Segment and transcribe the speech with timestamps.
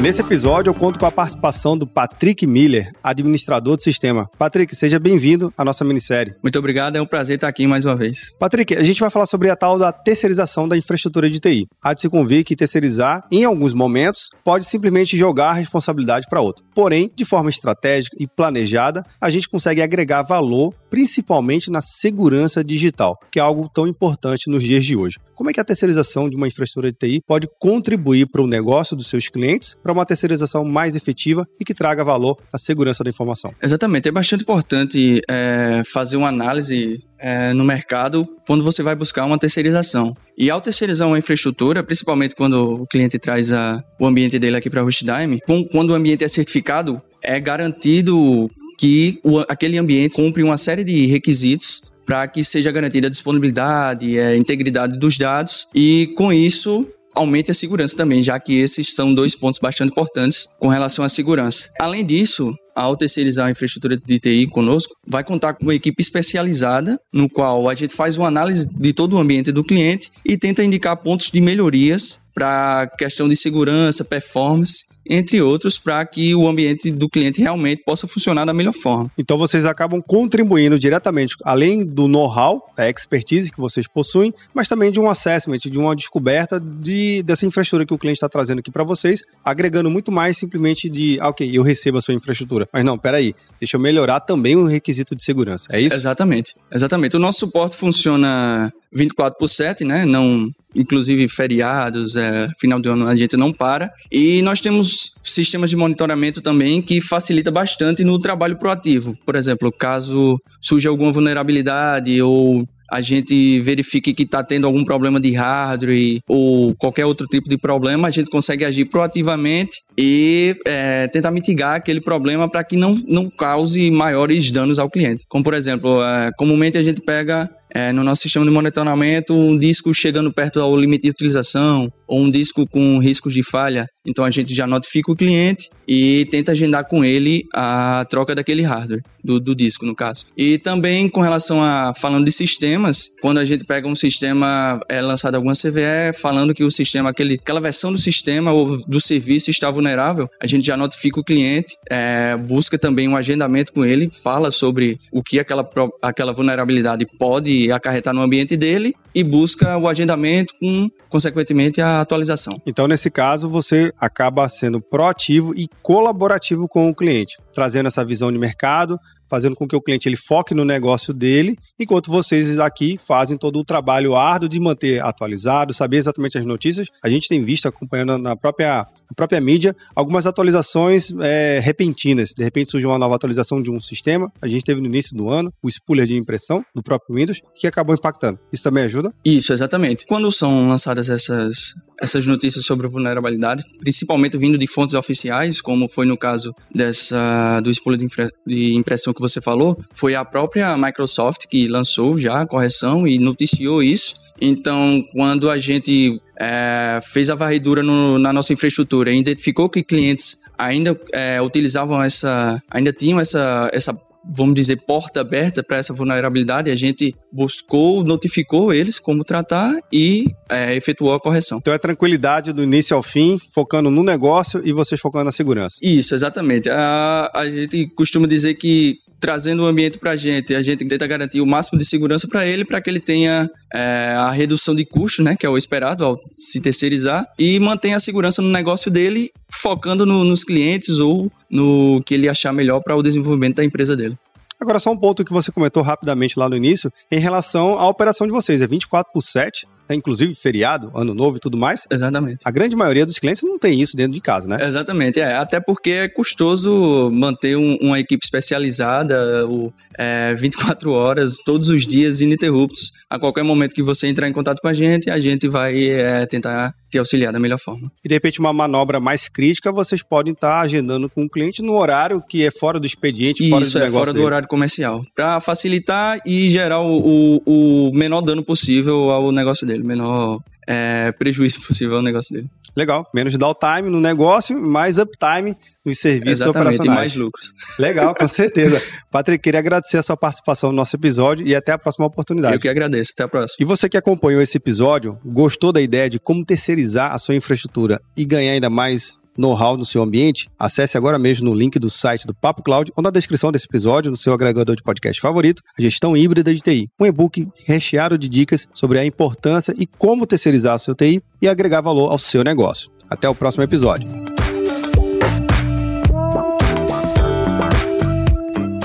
[0.00, 4.30] Nesse episódio, eu conto com a participação do Patrick Miller, administrador do sistema.
[4.38, 6.36] Patrick, seja bem-vindo à nossa minissérie.
[6.40, 8.32] Muito obrigado, é um prazer estar aqui mais uma vez.
[8.38, 11.66] Patrick, a gente vai falar sobre a tal da terceirização da infraestrutura de TI.
[11.82, 16.40] Há de se convir que terceirizar, em alguns momentos, pode simplesmente jogar a responsabilidade para
[16.40, 16.64] outro.
[16.72, 23.18] Porém, de forma estratégica e planejada, a gente consegue agregar valor, principalmente na segurança digital,
[23.30, 25.18] que é algo tão importante nos dias de hoje.
[25.34, 28.96] Como é que a terceirização de uma infraestrutura de TI pode contribuir para o negócio
[28.96, 33.10] dos seus clientes para uma terceirização mais efetiva e que traga valor à segurança da
[33.10, 33.54] informação?
[33.62, 34.08] Exatamente.
[34.08, 39.38] É bastante importante é, fazer uma análise é, no mercado quando você vai buscar uma
[39.38, 40.16] terceirização.
[40.36, 44.68] E ao terceirizar uma infraestrutura, principalmente quando o cliente traz a, o ambiente dele aqui
[44.68, 50.42] para a HostDime, quando o ambiente é certificado, é garantido que o, aquele ambiente cumpre
[50.42, 56.10] uma série de requisitos para que seja garantida a disponibilidade, a integridade dos dados e,
[56.16, 60.68] com isso, aumente a segurança também, já que esses são dois pontos bastante importantes com
[60.68, 61.68] relação à segurança.
[61.78, 66.98] Além disso, ao terceirizar a infraestrutura de TI conosco, vai contar com uma equipe especializada,
[67.12, 70.62] no qual a gente faz uma análise de todo o ambiente do cliente e tenta
[70.62, 76.90] indicar pontos de melhorias para questão de segurança, performance entre outros, para que o ambiente
[76.90, 79.10] do cliente realmente possa funcionar da melhor forma.
[79.16, 84.90] Então vocês acabam contribuindo diretamente, além do know-how, da expertise que vocês possuem, mas também
[84.90, 88.70] de um assessment, de uma descoberta de, dessa infraestrutura que o cliente está trazendo aqui
[88.70, 92.68] para vocês, agregando muito mais simplesmente de, ah, ok, eu recebo a sua infraestrutura.
[92.72, 95.68] Mas não, peraí, deixa eu melhorar também o requisito de segurança.
[95.72, 95.96] É isso?
[95.96, 96.54] Exatamente.
[96.72, 97.16] Exatamente.
[97.16, 100.04] O nosso suporte funciona 24 por 7, né?
[100.04, 103.90] Não, inclusive feriados, é, final de ano a gente não para.
[104.10, 109.16] E nós temos sistemas de monitoramento também que facilita bastante no trabalho proativo.
[109.24, 115.20] Por exemplo, caso surja alguma vulnerabilidade ou a gente verifique que está tendo algum problema
[115.20, 121.08] de hardware ou qualquer outro tipo de problema, a gente consegue agir proativamente e é,
[121.08, 125.24] tentar mitigar aquele problema para que não, não cause maiores danos ao cliente.
[125.28, 129.58] Como, por exemplo, é, comumente a gente pega é, no nosso sistema de monitoramento um
[129.58, 133.86] disco chegando perto ao limite de utilização ou um disco com riscos de falha.
[134.08, 138.62] Então a gente já notifica o cliente e tenta agendar com ele a troca daquele
[138.62, 140.26] hardware, do, do disco no caso.
[140.36, 145.00] E também com relação a, falando de sistemas, quando a gente pega um sistema, é
[145.00, 149.50] lançado alguma CVE falando que o sistema, aquele, aquela versão do sistema ou do serviço
[149.50, 154.10] está vulnerável, a gente já notifica o cliente, é, busca também um agendamento com ele,
[154.10, 155.68] fala sobre o que aquela,
[156.02, 162.60] aquela vulnerabilidade pode acarretar no ambiente dele e busca o agendamento com, consequentemente, a atualização.
[162.66, 168.30] Então, nesse caso, você acaba sendo proativo e colaborativo com o cliente, trazendo essa visão
[168.30, 168.98] de mercado,
[169.28, 173.58] fazendo com que o cliente ele foque no negócio dele, enquanto vocês aqui fazem todo
[173.58, 176.88] o trabalho árduo de manter atualizado, saber exatamente as notícias.
[177.02, 182.30] A gente tem visto, acompanhando na própria, na própria mídia, algumas atualizações é, repentinas.
[182.36, 184.32] De repente surge uma nova atualização de um sistema.
[184.40, 187.66] A gente teve no início do ano o spooler de impressão do próprio Windows, que
[187.66, 188.38] acabou impactando.
[188.52, 189.12] Isso também ajuda?
[189.24, 190.06] Isso, exatamente.
[190.06, 196.06] Quando são lançadas essas, essas notícias sobre vulnerabilidade, principalmente vindo de fontes oficiais, como foi
[196.06, 198.06] no caso dessa do spooler de,
[198.46, 203.18] de impressão que você falou, foi a própria Microsoft que lançou já a correção e
[203.18, 204.14] noticiou isso.
[204.40, 209.82] Então, quando a gente é, fez a varredura no, na nossa infraestrutura e identificou que
[209.82, 213.92] clientes ainda é, utilizavam essa, ainda tinham essa, essa
[214.24, 220.26] vamos dizer, porta aberta para essa vulnerabilidade, a gente buscou, notificou eles como tratar e
[220.48, 221.58] é, efetuou a correção.
[221.58, 225.78] Então é tranquilidade do início ao fim, focando no negócio e vocês focando na segurança.
[225.82, 226.68] Isso, exatamente.
[226.68, 231.06] A, a gente costuma dizer que trazendo o ambiente para a gente, a gente tenta
[231.06, 234.84] garantir o máximo de segurança para ele, para que ele tenha é, a redução de
[234.84, 238.90] custo, né, que é o esperado ao se terceirizar, e mantenha a segurança no negócio
[238.90, 243.64] dele, focando no, nos clientes ou no que ele achar melhor para o desenvolvimento da
[243.64, 244.16] empresa dele.
[244.60, 248.26] Agora, só um ponto que você comentou rapidamente lá no início, em relação à operação
[248.26, 248.60] de vocês.
[248.60, 249.96] É 24 por 7, né?
[249.96, 251.86] inclusive feriado, ano novo e tudo mais.
[251.90, 252.40] Exatamente.
[252.44, 254.58] A grande maioria dos clientes não tem isso dentro de casa, né?
[254.66, 255.34] Exatamente, é.
[255.34, 261.86] Até porque é custoso manter um, uma equipe especializada o, é, 24 horas, todos os
[261.86, 262.92] dias, ininterruptos.
[263.08, 266.26] A qualquer momento que você entrar em contato com a gente, a gente vai é,
[266.26, 267.90] tentar te auxiliar da melhor forma.
[268.04, 271.76] E de repente, uma manobra mais crítica, vocês podem estar agendando com o cliente no
[271.76, 274.26] horário que é fora do expediente, fora Isso, do é negócio fora do dele.
[274.26, 275.04] horário comercial.
[275.14, 281.10] Para facilitar e gerar o, o, o menor dano possível ao negócio dele, menor é,
[281.12, 282.50] prejuízo possível ao negócio dele.
[282.76, 283.08] Legal.
[283.14, 286.98] Menos downtime no negócio, mais uptime nos serviços Exatamente, e operacionais.
[286.98, 287.54] mais lucros.
[287.80, 288.82] Legal, com certeza.
[289.10, 292.54] Patrick, queria agradecer a sua participação no nosso episódio e até a próxima oportunidade.
[292.54, 293.12] Eu que agradeço.
[293.14, 293.56] Até a próxima.
[293.60, 297.98] E você que acompanhou esse episódio, gostou da ideia de como terceirizar a sua infraestrutura
[298.14, 300.50] e ganhar ainda mais know-how no seu ambiente?
[300.58, 304.10] Acesse agora mesmo no link do site do Papo Cloud ou na descrição desse episódio,
[304.10, 306.90] no seu agregador de podcast favorito, a gestão híbrida de TI.
[306.98, 311.48] Um e-book recheado de dicas sobre a importância e como terceirizar o seu TI e
[311.48, 312.90] agregar valor ao seu negócio.
[313.08, 314.08] Até o próximo episódio.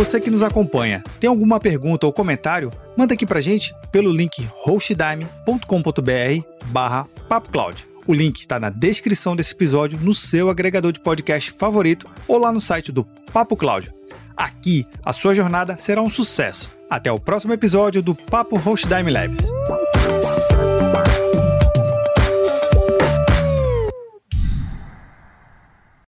[0.00, 2.72] Você que nos acompanha, tem alguma pergunta ou comentário?
[2.96, 5.58] Manda aqui pra gente pelo link hostdime.com.br
[6.72, 7.89] barra papocloud.
[8.10, 12.50] O link está na descrição desse episódio, no seu agregador de podcast favorito ou lá
[12.50, 13.88] no site do Papo Cloud.
[14.36, 16.72] Aqui, a sua jornada será um sucesso.
[16.90, 19.52] Até o próximo episódio do Papo Hostdime Labs.